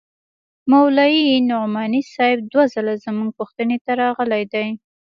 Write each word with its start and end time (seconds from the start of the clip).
مولوي 0.71 1.23
نعماني 1.49 2.01
صاحب 2.13 2.39
دوه 2.51 2.65
ځله 2.73 2.93
زموږ 3.05 3.29
پوښتنې 3.39 3.77
ته 3.85 3.91
راغلى 4.01 4.41
دى. 4.53 4.67